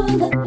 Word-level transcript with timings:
on 0.00 0.18
the 0.18 0.37